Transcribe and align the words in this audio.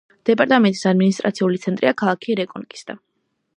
დეპარტამენტის 0.27 0.81
ადმინისტრაციული 0.91 1.61
ცენტრია 1.67 1.93
ქალაქი 2.03 2.41
რეკონკისტა. 2.43 2.99